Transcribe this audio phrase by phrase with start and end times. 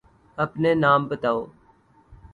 [0.43, 1.39] أپنے نام بتاؤ۔